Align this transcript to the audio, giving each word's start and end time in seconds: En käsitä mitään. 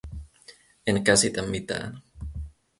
En 0.87 1.03
käsitä 1.03 1.41
mitään. 1.41 2.01